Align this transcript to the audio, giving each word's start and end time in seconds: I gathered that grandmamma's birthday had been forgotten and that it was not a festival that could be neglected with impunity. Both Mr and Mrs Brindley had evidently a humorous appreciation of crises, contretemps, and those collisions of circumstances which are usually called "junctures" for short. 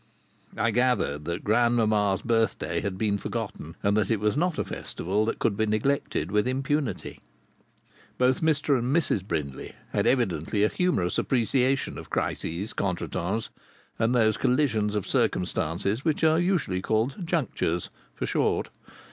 I 0.57 0.71
gathered 0.71 1.25
that 1.25 1.43
grandmamma's 1.43 2.23
birthday 2.23 2.81
had 2.81 2.97
been 2.97 3.19
forgotten 3.19 3.75
and 3.83 3.95
that 3.95 4.09
it 4.09 4.19
was 4.19 4.35
not 4.35 4.57
a 4.57 4.63
festival 4.63 5.25
that 5.25 5.37
could 5.37 5.55
be 5.55 5.67
neglected 5.67 6.31
with 6.31 6.47
impunity. 6.47 7.19
Both 8.17 8.41
Mr 8.41 8.79
and 8.79 8.95
Mrs 8.95 9.23
Brindley 9.23 9.73
had 9.91 10.07
evidently 10.07 10.63
a 10.63 10.69
humorous 10.69 11.19
appreciation 11.19 11.99
of 11.99 12.09
crises, 12.09 12.73
contretemps, 12.73 13.49
and 13.99 14.15
those 14.15 14.37
collisions 14.37 14.95
of 14.95 15.05
circumstances 15.07 16.03
which 16.03 16.23
are 16.23 16.39
usually 16.39 16.81
called 16.81 17.23
"junctures" 17.23 17.91
for 18.15 18.25
short. 18.25 18.71